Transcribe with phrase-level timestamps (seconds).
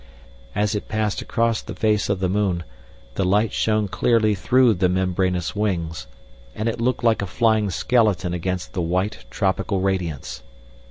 [0.55, 2.63] As it passed across the face of the moon
[3.13, 6.07] the light shone clearly through the membranous wings,
[6.55, 10.41] and it looked like a flying skeleton against the white, tropical radiance.